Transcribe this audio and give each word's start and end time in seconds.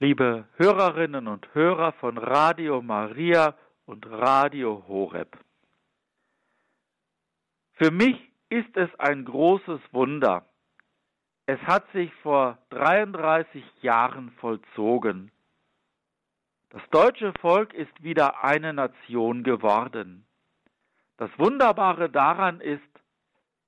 liebe 0.00 0.46
Hörerinnen 0.56 1.26
und 1.26 1.52
Hörer 1.54 1.92
von 1.92 2.18
Radio 2.18 2.80
Maria 2.82 3.54
und 3.84 4.06
Radio 4.06 4.84
Horeb. 4.86 5.36
Für 7.72 7.90
mich 7.90 8.16
ist 8.48 8.76
es 8.76 8.88
ein 8.98 9.24
großes 9.24 9.80
Wunder. 9.92 10.46
Es 11.46 11.60
hat 11.62 11.90
sich 11.92 12.12
vor 12.22 12.58
33 12.70 13.64
Jahren 13.82 14.30
vollzogen. 14.32 15.32
Das 16.70 16.82
deutsche 16.90 17.32
Volk 17.40 17.74
ist 17.74 18.02
wieder 18.02 18.44
eine 18.44 18.72
Nation 18.72 19.42
geworden. 19.42 20.26
Das 21.16 21.30
Wunderbare 21.38 22.08
daran 22.08 22.60
ist, 22.60 22.82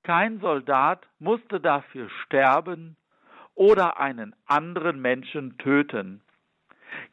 kein 0.03 0.39
Soldat 0.39 1.05
musste 1.19 1.59
dafür 1.59 2.09
sterben 2.25 2.95
oder 3.55 3.99
einen 3.99 4.35
anderen 4.45 5.01
Menschen 5.01 5.57
töten. 5.57 6.21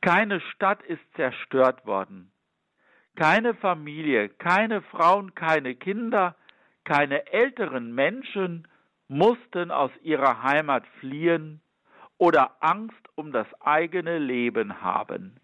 Keine 0.01 0.41
Stadt 0.41 0.83
ist 0.83 1.03
zerstört 1.15 1.87
worden. 1.87 2.31
Keine 3.17 3.55
Familie, 3.55 4.29
keine 4.29 4.83
Frauen, 4.83 5.35
keine 5.35 5.75
Kinder, 5.75 6.37
keine 6.85 7.27
älteren 7.33 7.95
Menschen 7.95 8.67
mussten 9.09 9.71
aus 9.71 9.91
ihrer 10.03 10.43
Heimat 10.43 10.87
fliehen 11.01 11.61
oder 12.19 12.57
Angst 12.61 13.09
um 13.15 13.33
das 13.33 13.47
eigene 13.61 14.19
Leben 14.19 14.81
haben. 14.83 15.41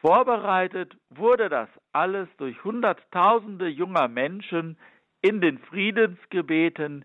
Vorbereitet 0.00 0.96
wurde 1.10 1.48
das 1.48 1.68
alles 1.92 2.28
durch 2.38 2.64
Hunderttausende 2.64 3.68
junger 3.68 4.08
Menschen 4.08 4.78
in 5.20 5.40
den 5.40 5.58
Friedensgebeten, 5.58 7.04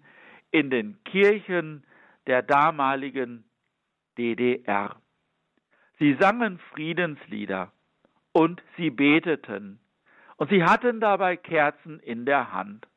in 0.52 0.70
den 0.70 0.98
Kirchen 1.04 1.84
der 2.27 2.41
damaligen 2.41 3.49
DDR. 4.17 4.95
Sie 5.99 6.15
sangen 6.20 6.59
Friedenslieder 6.73 7.71
und 8.31 8.61
sie 8.77 8.89
beteten 8.89 9.79
und 10.37 10.49
sie 10.49 10.63
hatten 10.63 10.99
dabei 10.99 11.37
Kerzen 11.37 11.99
in 11.99 12.26
der 12.26 12.51
Hand. 12.51 12.87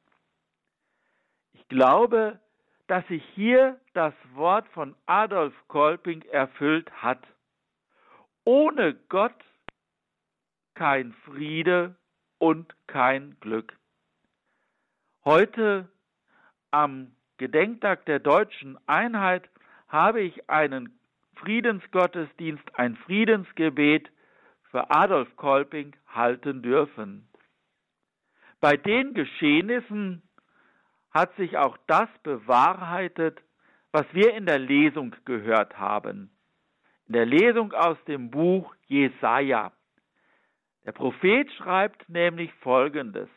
Ich 1.52 1.68
glaube, 1.68 2.40
dass 2.88 3.06
sich 3.08 3.22
hier 3.34 3.78
das 3.92 4.14
Wort 4.34 4.66
von 4.68 4.96
Adolf 5.06 5.54
Kolping 5.68 6.22
erfüllt 6.22 6.90
hat. 7.02 7.22
Ohne 8.44 8.94
Gott 9.08 9.44
kein 10.74 11.12
Friede 11.24 11.96
und 12.38 12.74
kein 12.86 13.38
Glück. 13.40 13.76
Heute 15.24 15.88
am 16.70 17.14
Gedenktag 17.39 18.05
der 18.06 18.19
deutschen 18.19 18.78
Einheit 18.86 19.48
habe 19.89 20.20
ich 20.20 20.50
einen 20.50 20.98
Friedensgottesdienst, 21.36 22.64
ein 22.75 22.97
Friedensgebet 22.97 24.11
für 24.70 24.91
Adolf 24.91 25.34
Kolping 25.36 25.94
halten 26.09 26.62
dürfen. 26.62 27.28
Bei 28.61 28.77
den 28.77 29.14
Geschehnissen 29.14 30.22
hat 31.11 31.34
sich 31.36 31.56
auch 31.56 31.78
das 31.86 32.09
bewahrheitet, 32.22 33.41
was 33.92 34.05
wir 34.12 34.34
in 34.34 34.44
der 34.44 34.59
Lesung 34.59 35.14
gehört 35.25 35.78
haben. 35.78 36.31
In 37.06 37.14
der 37.14 37.25
Lesung 37.25 37.72
aus 37.72 37.97
dem 38.06 38.31
Buch 38.31 38.75
Jesaja. 38.86 39.72
Der 40.84 40.92
Prophet 40.92 41.50
schreibt 41.53 42.09
nämlich 42.09 42.53
folgendes: 42.55 43.28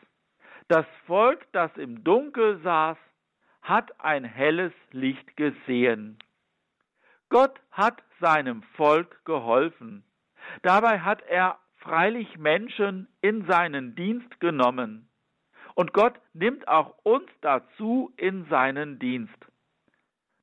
Das 0.68 0.86
Volk, 1.06 1.46
das 1.52 1.74
im 1.76 2.02
Dunkel 2.04 2.60
saß, 2.62 2.98
hat 3.62 4.00
ein 4.00 4.24
helles 4.24 4.72
Licht 4.90 5.36
gesehen. 5.36 6.18
Gott 7.28 7.58
hat 7.70 8.02
seinem 8.20 8.62
Volk 8.76 9.24
geholfen. 9.24 10.04
Dabei 10.62 11.00
hat 11.00 11.22
er 11.22 11.58
freilich 11.78 12.36
Menschen 12.38 13.08
in 13.20 13.46
seinen 13.46 13.94
Dienst 13.94 14.38
genommen. 14.40 15.08
Und 15.74 15.92
Gott 15.92 16.20
nimmt 16.34 16.68
auch 16.68 16.94
uns 17.02 17.28
dazu 17.40 18.12
in 18.16 18.44
seinen 18.50 18.98
Dienst. 18.98 19.34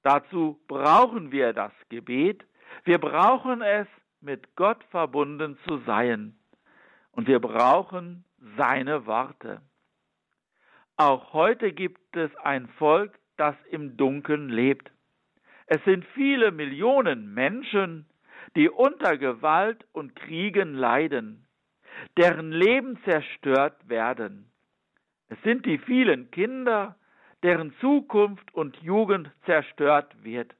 Dazu 0.02 0.60
brauchen 0.68 1.32
wir 1.32 1.54
das 1.54 1.74
Gebet. 1.90 2.44
Wir 2.84 2.98
brauchen 2.98 3.62
es, 3.62 3.88
mit 4.22 4.56
Gott 4.56 4.84
verbunden 4.86 5.58
zu 5.68 5.78
sein. 5.86 6.38
Und 7.12 7.28
wir 7.28 7.40
brauchen 7.40 8.26
seine 8.58 9.06
Worte. 9.06 9.62
Auch 11.00 11.32
heute 11.32 11.72
gibt 11.72 12.14
es 12.18 12.30
ein 12.44 12.68
Volk, 12.78 13.18
das 13.38 13.56
im 13.72 13.96
Dunkeln 13.96 14.50
lebt. 14.50 14.92
Es 15.66 15.82
sind 15.86 16.04
viele 16.14 16.52
Millionen 16.52 17.34
Menschen, 17.34 18.06
die 18.58 18.68
unter 18.68 19.18
Gewalt 19.18 19.86
und 19.94 20.14
Kriegen 20.18 20.74
leiden, 20.74 21.48
deren 22.18 22.52
Leben 22.52 23.02
zerstört 23.06 23.88
werden. 23.88 24.52
Es 25.30 25.42
sind 25.44 25.66
die 25.66 25.78
vielen 25.78 26.32
Kinder, 26.32 26.98
deren 27.44 27.74
Zukunft 27.80 28.54
und 28.54 28.76
Jugend 28.82 29.32
zerstört 29.46 30.14
wird, 30.22 30.54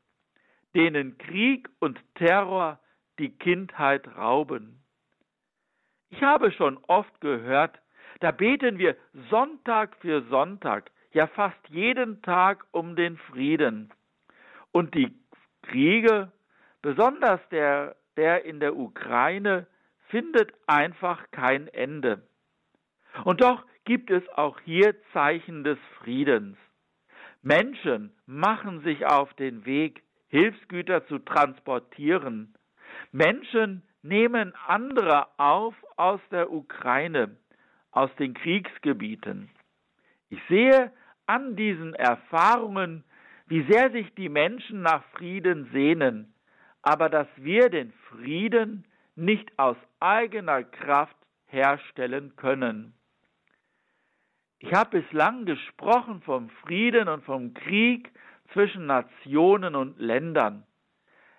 denen 0.74 1.18
Krieg 1.18 1.68
und 1.80 2.00
Terror 2.16 2.80
die 3.20 3.38
Kindheit 3.38 4.08
rauben. 4.16 4.82
Ich 6.12 6.24
habe 6.24 6.54
schon 6.54 6.78
oft 6.88 7.20
gehört, 7.20 7.78
da 8.20 8.32
beten 8.32 8.78
wir 8.78 8.96
Sonntag 9.30 9.96
für 9.98 10.22
Sonntag, 10.30 10.92
ja 11.14 11.28
fast 11.28 11.58
jeden 11.70 12.22
Tag 12.22 12.66
um 12.72 12.96
den 12.96 13.18
Frieden. 13.18 13.92
Und 14.72 14.94
die 14.94 15.14
Kriege, 15.64 16.32
besonders 16.82 17.40
der, 17.50 17.96
der 18.18 18.46
in 18.46 18.60
der 18.60 18.76
Ukraine, 18.76 19.68
findet 20.10 20.54
einfach 20.68 21.32
kein 21.32 21.68
Ende. 21.70 22.28
Und 23.24 23.42
doch 23.42 23.66
gibt 23.86 24.12
es 24.12 24.28
auch 24.30 24.60
hier 24.62 24.96
Zeichen 25.14 25.64
des 25.64 25.80
Friedens. 26.00 26.58
Menschen 27.42 28.14
machen 28.26 28.82
sich 28.82 29.06
auf 29.06 29.34
den 29.36 29.66
Weg, 29.66 30.04
Hilfsgüter 30.28 31.08
zu 31.08 31.20
transportieren. 31.20 32.54
Menschen 33.12 33.82
nehmen 34.04 34.54
andere 34.68 35.28
auf 35.40 35.74
aus 35.96 36.20
der 36.32 36.52
Ukraine, 36.52 37.36
aus 37.92 38.10
den 38.18 38.34
Kriegsgebieten. 38.34 39.50
Ich 40.30 40.40
sehe 40.48 40.92
an 41.26 41.56
diesen 41.56 41.96
Erfahrungen, 41.96 43.04
wie 43.48 43.64
sehr 43.70 43.92
sich 43.92 44.14
die 44.16 44.30
Menschen 44.30 44.82
nach 44.82 45.04
Frieden 45.16 45.70
sehnen, 45.74 46.34
aber 46.82 47.10
dass 47.10 47.28
wir 47.36 47.70
den 47.70 47.92
Frieden 48.10 48.86
nicht 49.16 49.52
aus 49.58 49.78
eigener 50.00 50.64
Kraft 50.64 51.16
herstellen 51.48 52.36
können. 52.36 52.94
Ich 54.60 54.74
habe 54.74 55.02
bislang 55.02 55.46
gesprochen 55.46 56.22
vom 56.22 56.50
Frieden 56.62 57.08
und 57.08 57.24
vom 57.24 57.54
Krieg 57.54 58.12
zwischen 58.54 58.86
Nationen 58.86 59.76
und 59.76 60.00
Ländern. 60.00 60.66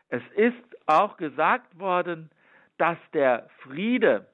Es 0.09 0.23
ist 0.35 0.57
auch 0.87 1.17
gesagt 1.17 1.79
worden, 1.79 2.31
dass 2.79 2.99
der 3.13 3.49
Friede 3.63 4.27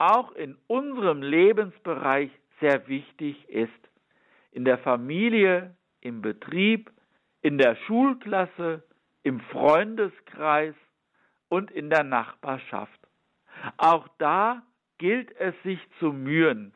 auch 0.00 0.32
in 0.32 0.56
unserem 0.66 1.22
Lebensbereich 1.22 2.30
sehr 2.58 2.88
wichtig 2.88 3.48
ist. 3.50 3.70
In 4.50 4.64
der 4.64 4.78
Familie, 4.78 5.76
im 6.00 6.22
Betrieb, 6.22 6.90
in 7.42 7.58
der 7.58 7.76
Schulklasse, 7.76 8.82
im 9.22 9.40
Freundeskreis 9.40 10.74
und 11.50 11.70
in 11.70 11.90
der 11.90 12.02
Nachbarschaft. 12.02 12.98
Auch 13.76 14.08
da 14.16 14.62
gilt 14.96 15.38
es 15.38 15.54
sich 15.62 15.78
zu 15.98 16.14
mühen. 16.14 16.72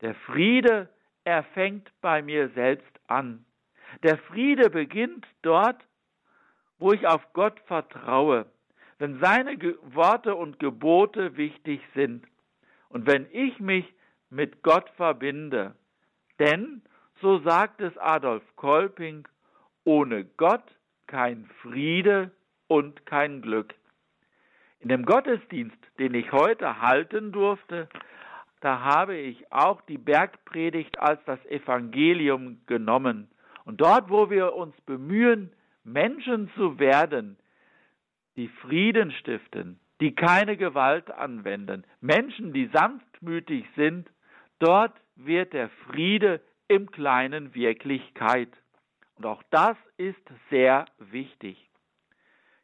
Der 0.00 0.14
Friede, 0.14 0.88
er 1.24 1.42
fängt 1.42 1.90
bei 2.00 2.22
mir 2.22 2.48
selbst 2.50 3.00
an. 3.08 3.44
Der 4.04 4.18
Friede 4.18 4.70
beginnt 4.70 5.26
dort, 5.42 5.84
wo 6.78 6.92
ich 6.92 7.08
auf 7.08 7.32
Gott 7.32 7.58
vertraue, 7.66 8.46
wenn 8.98 9.18
seine 9.18 9.58
Worte 9.82 10.36
und 10.36 10.60
Gebote 10.60 11.36
wichtig 11.36 11.80
sind 11.94 12.24
und 12.88 13.06
wenn 13.06 13.26
ich 13.32 13.58
mich 13.60 13.84
mit 14.30 14.62
Gott 14.62 14.88
verbinde. 14.96 15.74
Denn, 16.38 16.82
so 17.20 17.38
sagt 17.40 17.80
es 17.80 17.96
Adolf 17.98 18.42
Kolping, 18.56 19.26
ohne 19.84 20.24
Gott 20.24 20.64
kein 21.06 21.48
Friede 21.62 22.30
und 22.66 23.06
kein 23.06 23.42
Glück. 23.42 23.74
In 24.80 24.88
dem 24.88 25.04
Gottesdienst, 25.04 25.78
den 25.98 26.14
ich 26.14 26.32
heute 26.32 26.80
halten 26.80 27.32
durfte, 27.32 27.88
da 28.60 28.80
habe 28.80 29.16
ich 29.16 29.52
auch 29.52 29.80
die 29.82 29.98
Bergpredigt 29.98 30.98
als 30.98 31.20
das 31.24 31.44
Evangelium 31.46 32.60
genommen. 32.66 33.28
Und 33.64 33.80
dort, 33.80 34.10
wo 34.10 34.30
wir 34.30 34.54
uns 34.54 34.74
bemühen, 34.82 35.52
Menschen 35.84 36.50
zu 36.56 36.78
werden, 36.78 37.36
die 38.36 38.48
Frieden 38.48 39.12
stiften, 39.12 39.78
die 40.00 40.14
keine 40.14 40.56
Gewalt 40.56 41.10
anwenden, 41.10 41.84
Menschen, 42.00 42.52
die 42.52 42.66
sanftmütig 42.72 43.64
sind, 43.76 44.10
dort 44.58 44.92
wird 45.16 45.52
der 45.52 45.70
Friede 45.86 46.40
im 46.68 46.90
Kleinen 46.90 47.54
Wirklichkeit. 47.54 48.50
Und 49.16 49.26
auch 49.26 49.42
das 49.50 49.76
ist 49.96 50.20
sehr 50.50 50.84
wichtig. 50.98 51.56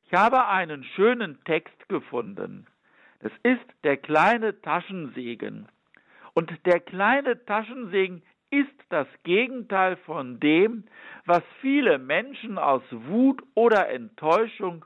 Ich 0.05 0.13
habe 0.13 0.47
einen 0.47 0.85
schönen 0.85 1.43
Text 1.45 1.89
gefunden. 1.89 2.67
Das 3.21 3.33
ist 3.43 3.65
der 3.85 3.97
kleine 3.97 4.61
Taschensegen. 4.61 5.69
Und 6.35 6.53
der 6.67 6.81
kleine 6.81 7.43
Taschensegen 7.47 8.23
ist 8.51 8.69
das 8.91 9.07
Gegenteil 9.23 9.97
von 9.97 10.39
dem, 10.39 10.85
was 11.25 11.43
viele 11.63 11.99
Menschen 11.99 12.59
aus 12.59 12.83
Wut 12.91 13.43
oder 13.55 13.89
Enttäuschung 13.89 14.85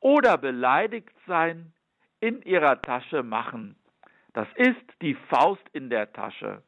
oder 0.00 0.38
beleidigt 0.38 1.14
sein 1.26 1.72
in 2.20 2.42
ihrer 2.42 2.80
Tasche 2.82 3.22
machen. 3.22 3.76
Das 4.32 4.48
ist 4.56 5.02
die 5.02 5.14
Faust 5.14 5.66
in 5.72 5.90
der 5.90 6.12
Tasche. 6.12 6.62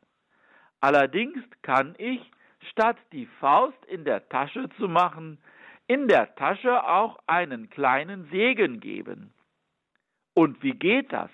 Allerdings 0.81 1.39
kann 1.63 1.95
ich, 1.99 2.21
statt 2.71 2.97
die 3.13 3.27
Faust 3.39 3.85
in 3.87 4.05
der 4.05 4.29
Tasche 4.29 4.69
zu 4.79 4.89
machen, 4.89 5.39
in 5.87 6.09
der 6.09 6.35
Tasche 6.37 6.85
auch 6.85 7.19
einen 7.27 7.69
kleinen 7.71 8.29
Segen 8.31 8.81
geben. 8.81 9.35
Und 10.35 10.63
wie 10.63 10.73
geht 10.73 11.13
das? 11.13 11.31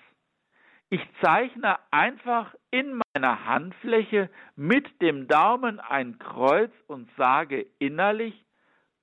Ich 0.89 1.01
zeichne 1.21 1.77
einfach 1.91 2.55
in 2.71 3.01
meiner 3.13 3.45
Handfläche 3.45 4.29
mit 4.55 5.01
dem 5.01 5.27
Daumen 5.27 5.79
ein 5.79 6.17
Kreuz 6.17 6.71
und 6.87 7.09
sage 7.17 7.67
innerlich, 7.77 8.45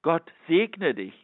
Gott 0.02 0.30
segne 0.48 0.94
dich. 0.94 1.23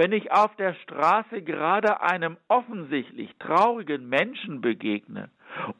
Wenn 0.00 0.12
ich 0.12 0.32
auf 0.32 0.56
der 0.56 0.72
Straße 0.72 1.42
gerade 1.42 2.00
einem 2.00 2.38
offensichtlich 2.48 3.36
traurigen 3.38 4.08
Menschen 4.08 4.62
begegne 4.62 5.28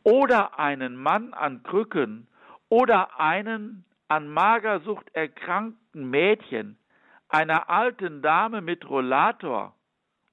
oder 0.03 0.59
einen 0.59 0.95
Mann 0.95 1.33
an 1.33 1.63
Krücken 1.63 2.29
oder 2.69 3.19
einen 3.19 3.87
an 4.09 4.29
Magersucht 4.29 5.07
erkrankten 5.15 6.11
Mädchen, 6.11 6.77
einer 7.31 7.71
alten 7.71 8.21
Dame 8.21 8.61
mit 8.61 8.87
Rollator 8.91 9.75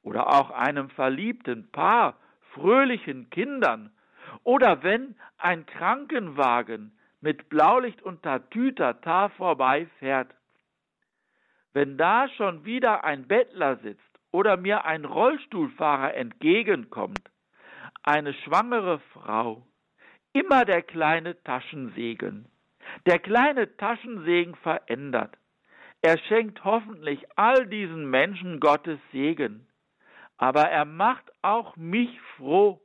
oder 0.03 0.35
auch 0.35 0.51
einem 0.51 0.89
verliebten 0.89 1.71
Paar 1.71 2.17
fröhlichen 2.55 3.29
Kindern 3.29 3.91
oder 4.43 4.83
wenn 4.83 5.15
ein 5.37 5.65
Krankenwagen 5.65 6.91
mit 7.21 7.47
Blaulicht 7.47 8.01
und 8.01 8.21
Tatütata 8.21 9.29
vorbeifährt. 9.29 10.27
Wenn 11.77 11.95
da 11.95 12.27
schon 12.29 12.65
wieder 12.65 13.03
ein 13.03 13.27
Bettler 13.27 13.75
sitzt 13.77 14.01
oder 14.31 14.57
mir 14.57 14.85
ein 14.85 15.05
Rollstuhlfahrer 15.05 16.15
entgegenkommt, 16.15 17.21
eine 18.01 18.33
schwangere 18.33 18.97
Frau, 19.13 19.61
immer 20.33 20.65
der 20.65 20.81
kleine 20.81 21.39
Taschensegen. 21.43 22.47
Der 23.05 23.19
kleine 23.19 23.77
Taschensegen 23.77 24.55
verändert. 24.55 25.37
Er 26.01 26.17
schenkt 26.17 26.63
hoffentlich 26.63 27.23
all 27.35 27.67
diesen 27.67 28.09
Menschen 28.09 28.59
Gottes 28.59 28.99
Segen 29.11 29.67
aber 30.37 30.63
er 30.69 30.85
macht 30.85 31.31
auch 31.41 31.75
mich 31.75 32.09
froh. 32.35 32.79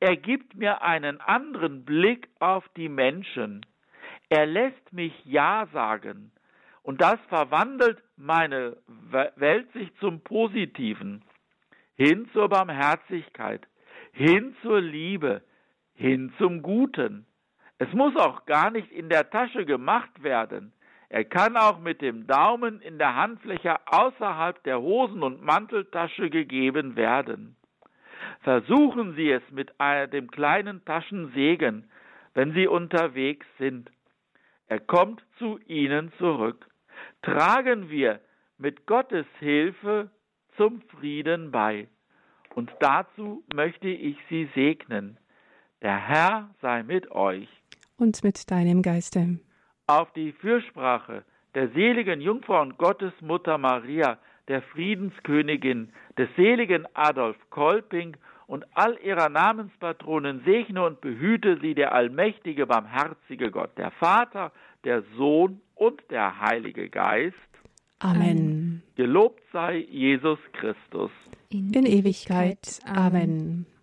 Er 0.00 0.16
gibt 0.16 0.56
mir 0.56 0.82
einen 0.82 1.20
anderen 1.20 1.84
Blick 1.84 2.28
auf 2.40 2.68
die 2.76 2.88
Menschen. 2.88 3.64
Er 4.28 4.46
lässt 4.46 4.92
mich 4.92 5.12
Ja 5.24 5.66
sagen. 5.72 6.32
Und 6.82 7.00
das 7.00 7.18
verwandelt 7.28 8.02
meine 8.20 8.76
Welt 9.36 9.72
sich 9.72 9.92
zum 9.96 10.20
Positiven. 10.20 11.24
Hin 11.96 12.28
zur 12.32 12.48
Barmherzigkeit, 12.48 13.66
hin 14.12 14.56
zur 14.62 14.80
Liebe, 14.80 15.42
hin 15.94 16.32
zum 16.38 16.62
Guten. 16.62 17.26
Es 17.78 17.92
muss 17.92 18.16
auch 18.16 18.46
gar 18.46 18.70
nicht 18.70 18.90
in 18.90 19.08
der 19.08 19.30
Tasche 19.30 19.64
gemacht 19.64 20.22
werden. 20.22 20.72
Er 21.08 21.24
kann 21.24 21.56
auch 21.56 21.80
mit 21.80 22.00
dem 22.02 22.26
Daumen 22.26 22.80
in 22.80 22.98
der 22.98 23.16
Handfläche 23.16 23.76
außerhalb 23.86 24.62
der 24.62 24.80
Hosen- 24.80 25.22
und 25.22 25.42
Manteltasche 25.42 26.30
gegeben 26.30 26.96
werden. 26.96 27.56
Versuchen 28.42 29.14
Sie 29.16 29.30
es 29.30 29.42
mit 29.50 29.72
dem 30.12 30.30
kleinen 30.30 30.84
Taschensegen, 30.84 31.90
wenn 32.34 32.52
Sie 32.52 32.66
unterwegs 32.66 33.46
sind. 33.58 33.90
Er 34.68 34.78
kommt 34.78 35.22
zu 35.38 35.58
Ihnen 35.66 36.12
zurück. 36.18 36.69
Tragen 37.22 37.90
wir 37.90 38.20
mit 38.58 38.86
Gottes 38.86 39.26
Hilfe 39.38 40.10
zum 40.56 40.82
Frieden 40.82 41.50
bei. 41.50 41.88
Und 42.54 42.70
dazu 42.80 43.44
möchte 43.54 43.88
ich 43.88 44.16
Sie 44.28 44.48
segnen. 44.54 45.18
Der 45.82 45.96
Herr 45.96 46.50
sei 46.60 46.82
mit 46.82 47.10
euch. 47.10 47.48
Und 47.96 48.22
mit 48.24 48.50
deinem 48.50 48.82
Geiste 48.82 49.38
auf 49.90 50.12
die 50.12 50.32
Fürsprache 50.32 51.24
der 51.56 51.68
seligen 51.70 52.20
Jungfrau 52.20 52.62
und 52.62 52.78
Gottesmutter 52.78 53.58
Maria, 53.58 54.18
der 54.46 54.62
Friedenskönigin, 54.62 55.92
des 56.16 56.28
seligen 56.36 56.86
Adolf 56.94 57.36
Kolping 57.50 58.16
und 58.46 58.64
all 58.74 58.96
ihrer 59.02 59.28
Namenspatronen 59.28 60.42
segne 60.44 60.84
und 60.84 61.00
behüte 61.00 61.58
sie 61.60 61.74
der 61.74 61.92
allmächtige, 61.92 62.66
barmherzige 62.66 63.50
Gott, 63.50 63.76
der 63.78 63.90
Vater, 63.90 64.52
der 64.84 65.02
Sohn 65.16 65.60
und 65.80 66.02
der 66.10 66.40
Heilige 66.40 66.88
Geist. 66.90 67.34
Amen. 68.00 68.82
Gelobt 68.96 69.42
sei 69.52 69.86
Jesus 69.90 70.38
Christus. 70.52 71.10
In, 71.48 71.72
In 71.72 71.86
Ewigkeit. 71.86 72.80
Amen. 72.84 73.66